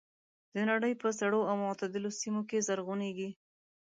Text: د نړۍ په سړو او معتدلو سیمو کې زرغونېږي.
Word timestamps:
د 0.53 0.57
نړۍ 0.69 0.93
په 1.01 1.09
سړو 1.19 1.39
او 1.49 1.55
معتدلو 1.63 2.09
سیمو 2.19 2.41
کې 2.49 2.65
زرغونېږي. 2.67 3.29